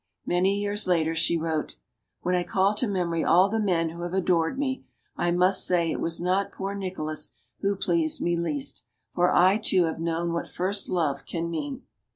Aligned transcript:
Many 0.25 0.59
years 0.59 0.87
later 0.87 1.13
she 1.13 1.37
wrote: 1.37 1.75
When 2.21 2.33
I 2.33 2.41
call 2.41 2.73
to 2.73 2.87
memory 2.87 3.23
all 3.23 3.49
the 3.49 3.59
men 3.59 3.89
who 3.89 4.01
have 4.01 4.15
adored 4.15 4.57
me, 4.57 4.83
I 5.15 5.29
must 5.29 5.63
say 5.63 5.91
it 5.91 5.99
was 5.99 6.19
not 6.19 6.51
poor 6.51 6.73
Nicolas 6.73 7.33
who 7.59 7.75
pleased 7.75 8.19
me 8.19 8.35
least. 8.35 8.85
For 9.13 9.31
I, 9.31 9.57
too, 9.59 9.83
have 9.83 9.99
known 9.99 10.33
what 10.33 10.47
first 10.49 10.89
love 10.89 11.27
can 11.27 11.51
mean. 11.51 11.83